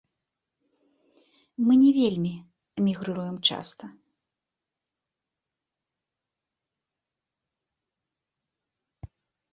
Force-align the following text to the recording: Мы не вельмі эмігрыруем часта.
Мы 1.65 1.73
не 1.83 1.91
вельмі 1.99 2.31
эмігрыруем 2.79 3.37
часта. 3.51 3.85